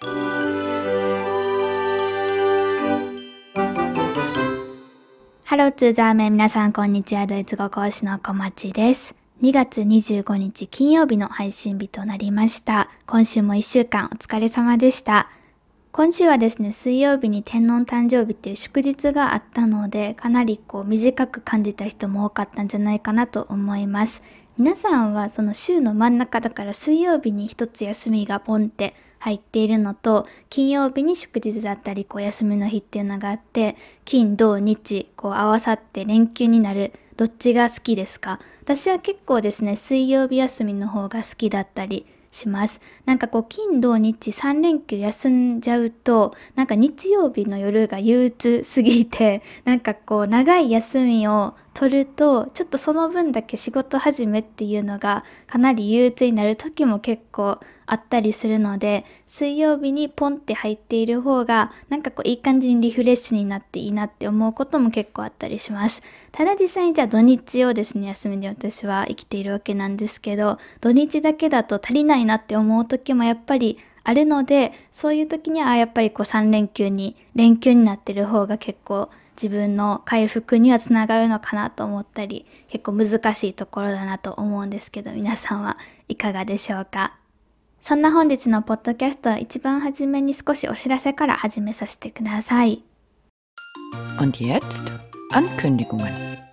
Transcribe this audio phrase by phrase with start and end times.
[0.00, 0.06] ハ
[5.56, 7.26] ローツーザーメン皆さんこんにちは。
[7.26, 9.16] ドイツ語講師の小町です。
[9.42, 12.88] 2月25日金曜日の配信日となりました。
[13.06, 15.30] 今週も1週間お疲れ様でした。
[15.90, 24.22] 今週はですね、水曜日に天皇誕生日っていう祝日があったので、かなりこう短く感じた人も多かったんじゃないかなと思います。
[24.58, 38.40] 皆さんはその週の真ん中だから水曜日に一つ休みがポンって入っているのと金曜日に祝日だったりこう休みの日っていうのがあって金土日こう合わさって連休になるどっちが好きですか？
[38.62, 42.80] 私は結構ですね水曜日休みの方が好きだったりします。
[43.06, 66.02] なんかこう金土日3連休休んじゃうとなんか日曜日の夜が憂鬱すぎてなんかこう長い休みを取るとちょっとその分だけ仕事始めっていうのがかなり憂鬱になる時も結構あったりするので水曜日にポンって入っている方がなんかこういい感じにリフレッシュになっていいなって思うことも結構あったりします。
[66.32, 79.10] ただ実際にじゃあ土日をですね休みで私は生きているわけなんですけど土日だけだと足りないなって思う時もやっぱりあるのでそういう時にはやっぱりこう3連休に連休になってる方が結構
[79.40, 87.14] 自分の回復にはつながるのかなと思ったり結構難しいところだなと思うんですけど皆さんはいかがでしょうか？
[87.80, 92.82] そんな本日のポッドキャストは一番初めに少しお知らせから始めさせてください。
[94.18, 94.90] Und jetzt
[95.32, 96.47] Ankündigungen.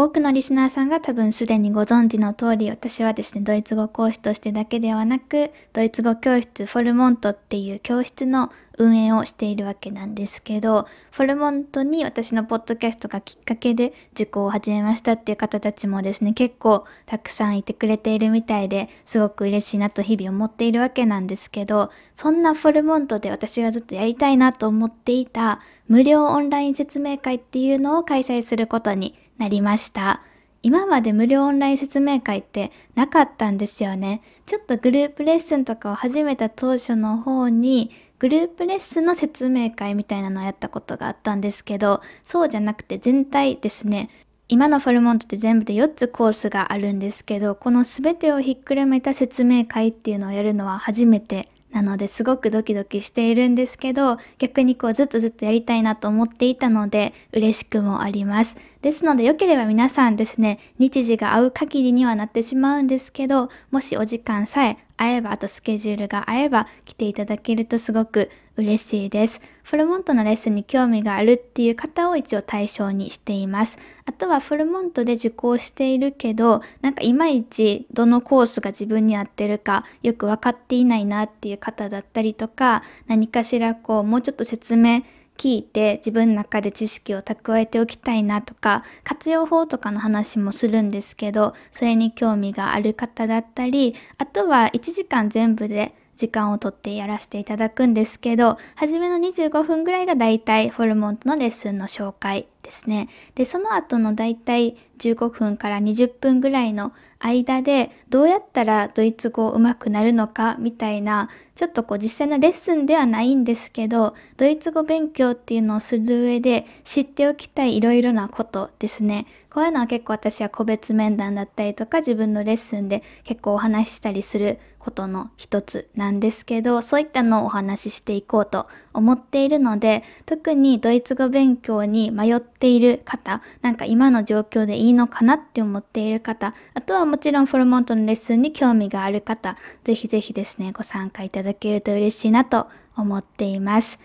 [0.00, 30.22] 多くのリスナーさんが多分すでにご存知の通り私はですねドイツ語講師としてだけではなくドイツ語教室フォルモントっていう教室の運営をしているわけなんですけどフォルモントに私のポッドキャストがきっかけで受講を始めましたっていう方たちもですね結構たくさんいてくれているみたいですごく嬉しいなと日々思っているわけなんですけどそんなフォルモントで私がずっとやりたいなと思っていた無料オンライン説明会っていうのを開催することになりました。
[30.62, 34.22] 今まで無料オンライン説明会ってなかったんですよね。
[34.44, 44.10] ちょっとグループレッスンとかを始めた当初の方にグループレッスンの説明会みたいなのをやったことがあったんですけど、そうじゃなくて全体ですね。
[44.48, 58.56] 今のフォルモントって全部で4つコースがあるんですけど、この全てをひっくるめた説明会っていうのをやるのは初めてなのですごくドキドキしているんですけど逆にこうずっとずっとやりたいなと思っていたので嬉しくもあります。
[58.80, 69.40] ですので良ければ皆さんですね日時が合う限りにはなってしまうんですけどもしお時間さえ合えばあとスケジュールが合えば来ていただけるとすごく嬉しいです。
[69.62, 73.78] フルモントのレッスンに興味があるっていう方を一応対象にしています。
[74.04, 85.02] あとはフルモントで受講しているけど、なんかいまいちどのコースが自分に合ってるかよく分かっていないなっていう方だったりとか、何かしらこうもうちょっと説明
[85.38, 103.08] 聞いて自分の中で知識を蓄えておきたいなとか活用法とかの話もするんですけどそれに興味がある方だったりあとは1時間全部で時間をとってやらせていただくんですけど初めの25分ぐらいがだいたいホルモンとのレッスンの紹介ですね。
[103.34, 119.26] でその後のだいたい15分から20分ぐらいの間でどうやったらドイツ語上手くなるのかみたいなちょっとこう実際のレッスンではないんですけどドイツ語勉強っていうのをする上で知っておきたいいろいろなことですね。
[119.50, 143.98] こういうのは結構私は個別面談だったりとか自分のレッスンで結構お話ししたりすることの一つなんですけどそういったのをお話ししていこうと思っているので特にドイツ語勉強に迷ってている方なんか今の状況でいいのかなって思っている方あとはもちろんフォルモントのレッスンに興味がある方ぜひぜひですねご参加いただけると嬉しいなと思っています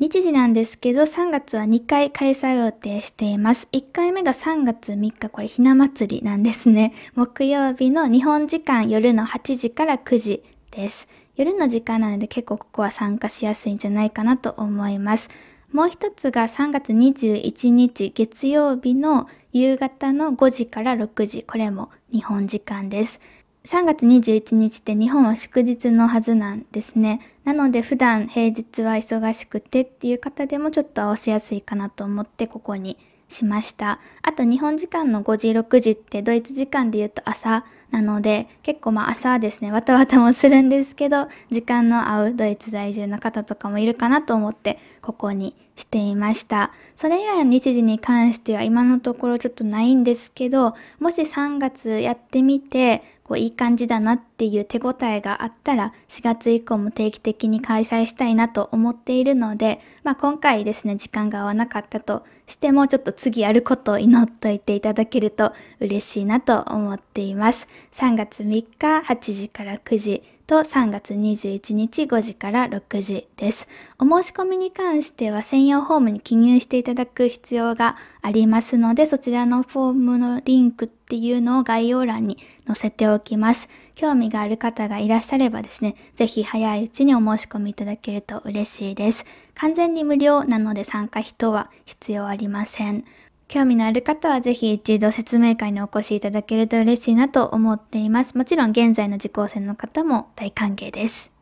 [0.00, 3.68] 日時なんですけど3月は2回開催予定しています。
[3.72, 6.94] 1回目が3月3日、これひな祭りなんですね。
[7.16, 11.06] 木曜日の日本時間夜の8時から9時です。
[11.36, 15.28] 夜の時間なので結構ここは参加しやすいんじゃないかなと思います。
[15.72, 21.44] もう一つが3月21日月曜日の夕方の5時から6時。
[21.44, 23.20] これも日本時間です。
[23.64, 27.20] 3月21日って日本は祝日のはずなんですね。
[27.44, 34.00] なので普段平日は忙しくてっていう方でもちょっと合わせやすいかなと思ってここにしました。
[34.22, 46.72] あと日本時間の5時6時ってドイツ時間で言うと朝なので結構まあ朝ですねわたわたもするんですけど時間の合うドイツ在住の方とかもいるかなと思ってここにしていました。
[46.94, 67.68] それ以外の日時に関しては今のところちょっとないんですけどもし3月やってみてこういい感じだなっていう手応えがあったら4月以降も定期的に開催したいなと思っているので、まあ、今回ですね時間が合わなかったとしてもちょっと次やることを祈っといていただけると嬉しいなと思っています。
[67.92, 68.66] 3月3日
[69.00, 70.22] 8時から9時。
[70.50, 73.68] と3月21日5時から6時です。
[74.00, 82.36] お申し込みに関しては専用フォームに記入していただく必要がありますので、そちらのフォームのリンクっていうのを概要欄に
[82.66, 83.68] 載せておきます。
[83.94, 89.26] 興味がある方がいらっしゃればですね、ぜひ早いうちにお申し込みいただけると嬉しいです。
[89.54, 93.04] 完全に無料なので参加費等は必要ありません。
[93.50, 98.38] 興味のある方はぜひ一度説明会にお越しいただけると嬉しいなと思っています。
[98.38, 101.32] もちろん現在の受講生の方も大歓迎です。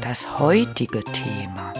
[0.00, 1.72] Das heutige Thema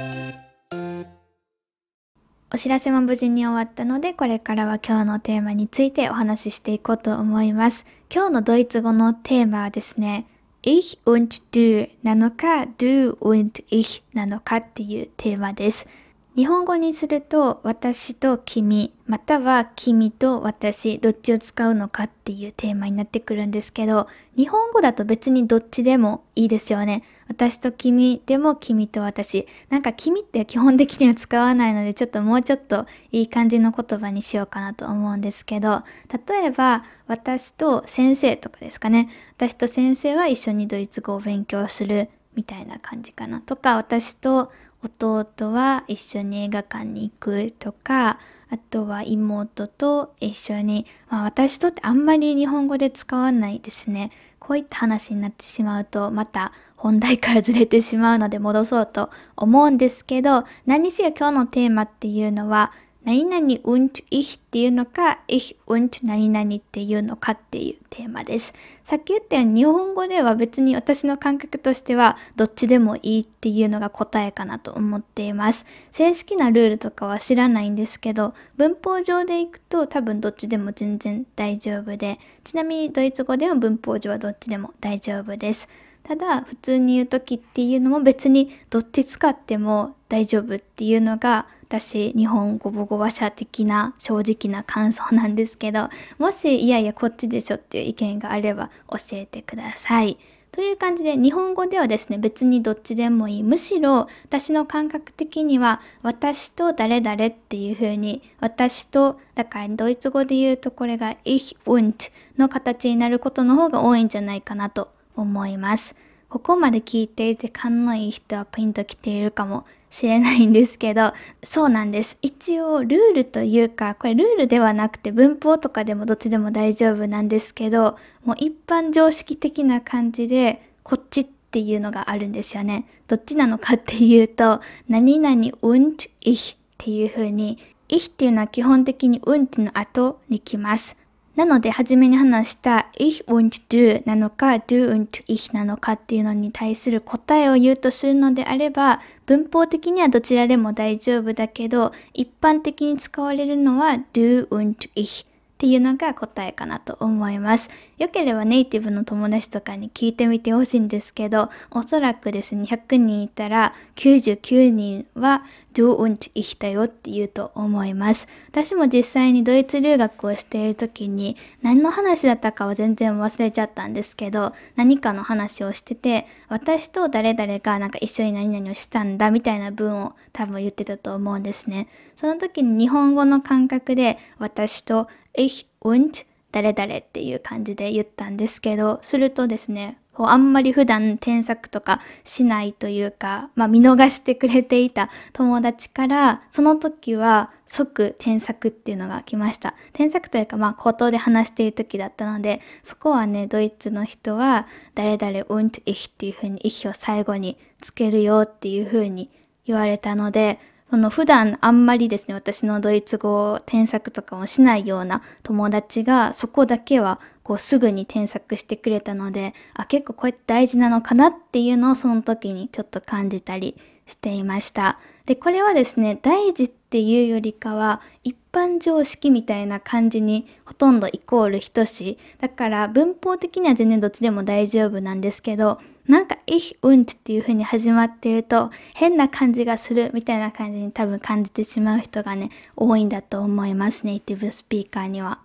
[2.55, 7.87] お知らせも無事に終わったので、これからは今日のテーマについてお話ししていこうと思います。
[8.15, 10.25] 今日のドイツ語のテーマはですね、
[10.63, 15.89] Ich und du なのか、du und ich なのかっていうテーマです。
[16.37, 27.05] 日本語にすると私と君または君と私どっちを使うのかっていうテーマになってくるんですけど日本語だと別にどっちでもいいですよね。
[27.29, 29.47] 私と君でも君と私。
[29.71, 35.85] なんか君って基本的には使わないのでちょっともうちょっといい感じの言葉にしようかなと思うんですけど
[36.29, 39.09] 例えば私と先生とかですかね。
[39.37, 43.41] 私と先生は一緒にドイツ語を勉強するみたいな感じかな。
[43.41, 44.51] とか私と
[44.85, 48.19] 弟は一緒に映画館に行くとか
[48.51, 54.11] あとは妹と一緒に、まあ、私とってあんまり日本語で使わないですね。
[54.39, 62.71] こういった話になってしまうとまた本題からずれてしまうので戻そうと思うんですけど何せよ今日のテーマっていうのは
[63.05, 68.55] 何々 und ich っていうのか ich und 何々っていうのかっていうテーマです。
[68.83, 75.67] さっき言ったように日本語では別に私の感覚としてはどっちでもいいっていうのが答えかなと思っています。
[75.91, 85.69] 正式なルールとかは知らないんですけど文法上でいくと多分どっちでも全然大丈夫でちなみにドイツ語では文法上はどっちでも大丈夫です。
[86.05, 95.89] ただ普通に言う時っていうのも別にどっち使っても大丈夫っていうのが私日本語母語話者的な正直な感想なんですけど
[96.19, 100.19] もしいやいやこっちでしょっていう意見があれば教えてください。
[100.53, 111.97] という感じで日本語ではですね別にどっちでもいいむしろ私の感覚的には私と誰々っていう風に私とだからドイツ語で言うとこれが ich und
[112.39, 115.97] の形になることの方が多いんじゃないかなと思います。
[116.29, 121.13] ここまで聞いていて勘のいい人はピンときているかもしれないんですけど、
[121.45, 122.19] そうなんです。
[122.21, 132.89] 一応ルールというか、これルールではなくて文法とかでもどっちでも大丈夫なんですけど、もう一般常識的な感じで、こっちっていうのがあるんですよね。
[133.07, 137.59] どっちなのかっていうと、何々 und ich っていう風に、
[137.89, 140.97] ich っていうのは基本的に und の後に来ます。
[141.37, 157.71] なので、初めに話した ich und du なのか du und ich なのかっていうのに対する答えを言うとするのであれば、文法的にはどちらでも大丈夫だけど、一般的に使われるのは du und ich っていうのが答えかなと思います。
[157.97, 168.27] よければネイティブの友達とかに聞いてみてほしいんですけど、おそらくですね、100人いたら99人は du und ich だよって言うと思います。
[168.49, 181.87] 私も実際にドイツ留学をしている時に何の話だったかは全然忘れちゃったんですけど、何かの話をしてて、私と誰々がなんか一緒に何々をしたんだみたいな文を多分言ってたと思うんですね。
[182.17, 199.75] その時に日本語の感覚で私と ich und 誰々っていう感じで言ったんですけど、するとですね、あんまり普段添削とかしないというか、まあ、見逃してくれていた友達から、その時は即添削っていうのが来ました。
[199.93, 209.31] 添削というか、まあ、口頭で話している時だったので、そこはね、ドイツの人は、誰々 und ich っていう風に ich を最後につけるよっていう風に
[209.67, 210.61] 言われたので、
[210.91, 223.77] その普段あんまりですね、私のドイツ語添削とかをしないような友達がそこだけはこうすぐに添削してくれたので、あ、結構これ大事なのかなっていうのをその時にちょっと感じたり
[224.07, 224.99] していました。
[225.27, 232.19] で、これはですね、大事っていうよりかは一般常識みたいな感じにほとんどイコール等しい。
[232.41, 245.41] だから文法的には全然どっちでも大丈夫なんですけど、なんか ich und っていう風に始まってると変な感じがするみたいな感じに多分感じてしまう人がね、多いんだと思います、ネイティブスピーカーには。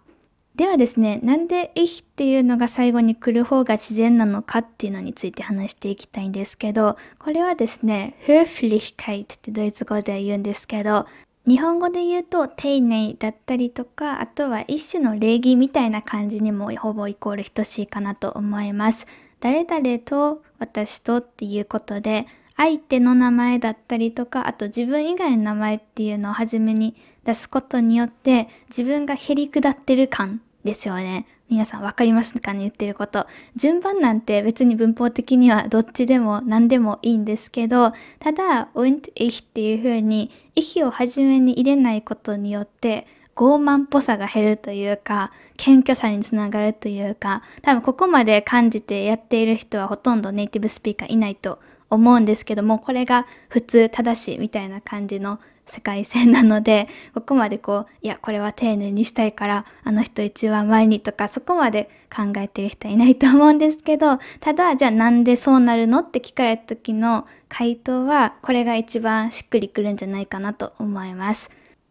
[0.56, 11.06] ではですね、なんで ich っていうのが最後に来る方が自然なのかっていうのについて話していきたいんですけど、これはですね、Höflichkeit ってドイツ語で言うんですけど、
[11.48, 19.08] 日本語で言うと丁寧だったりとか、あとは一種の礼儀みたいな感じにもほぼイコール等しいかなと思います。
[19.40, 31.26] 誰々と私とっていうことで、相手の名前だったりとか、あと自分以外の名前っていうのを初めに出すことによって、自分がへりくだってる感ですよね。
[31.50, 33.26] 皆さん分かりますかね言ってること。
[33.56, 43.08] 順番なんて別に文法的にはどっちでも何でもいいんですけど、ただ、und ich っていう風に、ich を初めに入れないことによって、
[43.40, 71.50] 傲慢っぽさが減るというか、謙虚さにつながるというか、多分ここまで感じてやっている人はほとんどネイティブスピーカーいないと思うんですけども、これが普通正しいみたいな感じの世界線なので、 ここまでこう、いや、これは丁寧にしたいから、あの人一番前にとか、そこまで考えてる人はいないと思うんですけど、ただ、じゃあなんでそうなるのって聞かれた時の回答は、これが一番しっくりくるんじゃないかなと思います。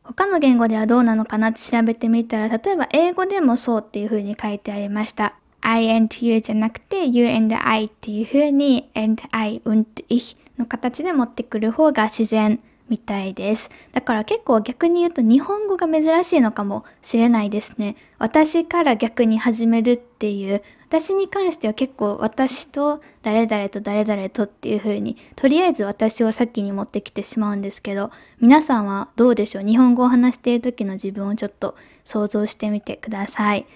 [0.08, 5.38] 他の言語ではどうなのかなって調べてみたら、例えば英語でもそうっていう風に書いてありました。
[5.60, 13.70] I and you じゃなくて you and I っていう風に and I und ich の形で持ってくる方が自然みたいです。
[13.92, 17.96] だから結構逆に言うと日本語が珍しいのかもしれないですね。
[18.18, 29.64] 私から逆に始めるっていう私に関しては結構私と誰々と誰々とっていう風にとりあえず私を先に持ってきてしまうんですけど皆さんはどうでしょう？
[29.64, 33.66] 日本語を話している時の自分をちょっと想像してみてください。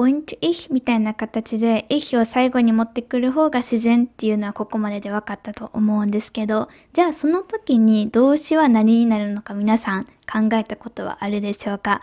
[0.00, 12.00] Und ich みたいな形で ich を最後に持ってくる方が自然っていうのはここまでで分かったと思うんですけどじゃあその時に動詞は何になるのか皆さん考えたことはあるでしょうか？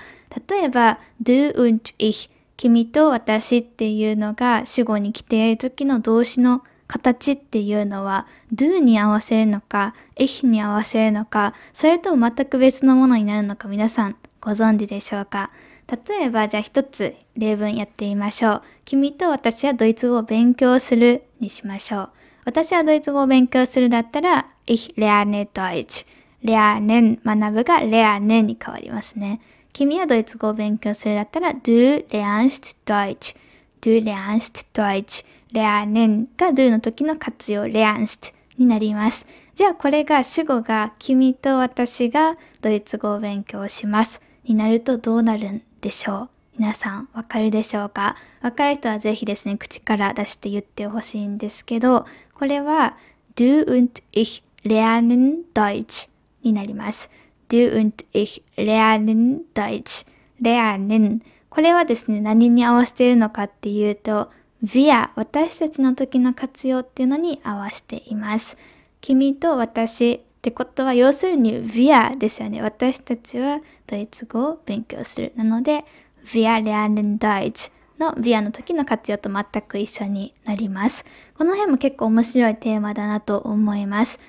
[0.47, 15.51] 例えば du und ich 君と私っていうのが主語に来ている時の動詞の形っていうのは do に合わせるのか ich に合わせるのかそれとも全く別のものになるのか皆さんご存知でしょうか？
[15.87, 18.61] 例えばじゃあ一つ例文やってみましょう。
[18.83, 22.09] 君と私はドイツ語を勉強するにしましょう。
[22.45, 26.05] 私はドイツ語を勉強するだったら Ich lerne Deutsch。
[26.43, 29.39] lernen 学ぶが lernen に変わりますね。
[29.71, 33.35] 君はドイツ語を勉強するだったら Du lernst Deutsch。
[33.81, 35.25] Du lernst Deutsch。
[35.53, 39.25] lernen が do の時の活用 lernst になります。
[39.55, 48.15] じゃあこれが主語が君と私がドイツ語を勉強しますになるとどうなるんでしょう皆さんわかるでしょうか？
[48.41, 52.97] わかる人はぜひですね、口から出して言ってほしいんですけど、これは
[53.35, 56.09] Du und ich lernen Deutsch
[56.41, 57.11] になります。
[57.47, 60.07] Du und ich lernen Deutsch
[60.41, 64.31] lernen これはですね、何に合わせているのかっていうと
[64.63, 68.57] wir 私たちの時の活用っていうのに合わせています。
[68.99, 72.61] 君と私ってことは要するに wir ですよね。
[72.61, 75.33] 私たちはドイツ語を勉強する。
[75.35, 75.83] なので
[76.25, 81.03] Wir lernen Deutsch の Wir の時の活用と全く一緒になります。
[81.37, 84.21] この辺も結構面白いテーマだなと思います。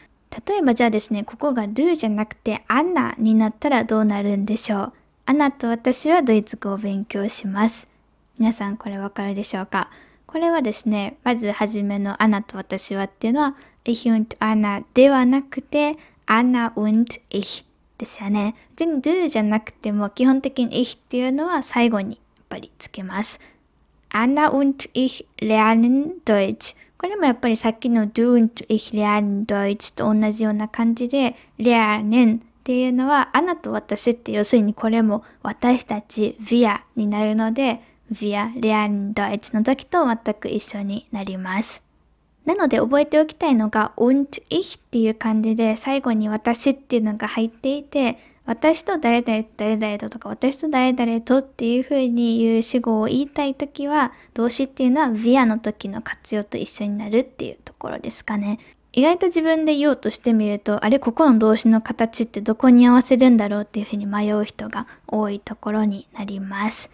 [0.48, 4.92] 例えばじゃあですね、ここが do じゃなくて Anna になったらどうなるんでしょう？
[5.26, 7.86] アナと私はドイツ語を勉強します。
[8.40, 9.88] 皆さんこれわかるでしょうか？
[10.26, 13.54] これはですね、まずはじめのアナと私はっていうのは
[13.88, 17.64] Ich und Anna ではなくて Anna und ich
[17.96, 18.54] ですよね。
[18.76, 23.40] 全に do じゃなくても基本的に ich っていうのは最後にやっぱりつけます。
[24.10, 37.80] Anna und ich lernen Deutsch これもやっぱりさっきの do und ich lernen Deutsch と同じような感じで lernen っていうのは、アナと私って要するにこれも私たち wir になるので
[38.12, 41.87] wir lernen Deutsch の時と全く一緒になります。
[42.48, 58.58] なので覚えておきたいのが und ich っていう感じで最後に私っていうのが入っていて私と誰々と誰々ととか私と誰々とっていう風に言う主語を言いたいときは動詞っていうのは via の時の活用と一緒になるっていうところですかね。
[58.94, 66.90] 意外と自分で言おうとしてみるとあれここの動詞の形ってどこに合わせるんだろうっていうふうに迷う人が多いところになります。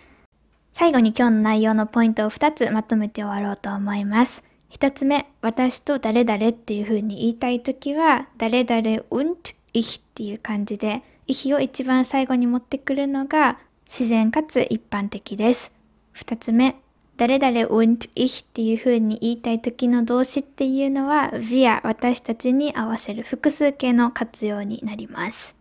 [0.73, 4.42] 最後に今日の内容のポイントを2つまとめて終わろうと思います。
[4.74, 15.70] 一つ目、私と誰々っていう風に言いたいときは、誰々 und ich っていう感じで、意比を一番最後に持ってくるのが自然かつ一般的です。
[16.10, 16.74] 二つ目、
[17.16, 25.54] 誰々 und ich っていう風に言いたい時の動詞っていうのは wir 私たちに合わせる複数形の活用になります。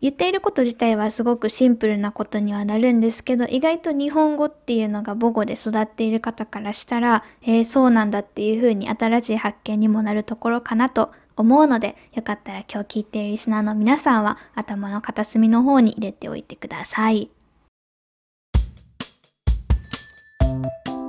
[0.00, 17.30] 言っていること自体はすごくシンプルなことにはなるんですけど意外と日本語っていうのが母語で育っている方からしたらえー、そうなんだっていう風に新しい発見にもなるところかなと思うのでよかったら今日聞いているリスナーの皆さんは頭の片隅の方に入れておいてください。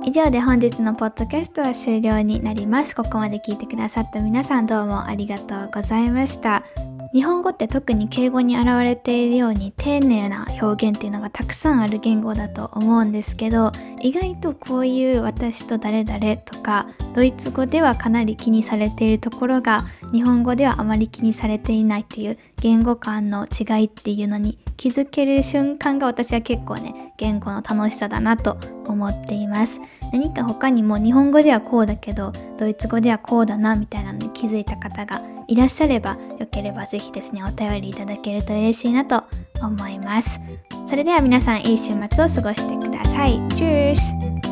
[0.04, 2.94] 以上で本日のポッドキャストは終了になります。
[2.94, 6.64] ここまで聞いてくださった皆さんどうもありがとうございました。
[7.12, 29.80] 日本語って特に敬語に現れているように丁寧な表現っていうのがたくさんある言語だと思うんですけど意外とこういう私と誰々とかドイツ語ではかなり気にされているところが日本語ではあまり気にされていないっていう言語間の違いっていうのに気づける瞬間が私は結構ね言語の楽しさだなと思っています。
[30.12, 39.24] 何か他にも日本語ではこうだけどドイツ語ではこうだなみたいなのに気づいた方がいらっしゃればよければ是非ですねお便りいただけると嬉しいなと
[39.60, 40.40] 思います。
[40.88, 43.40] それでは皆さんいい週末を過ごしてください。
[43.50, 44.51] チュース。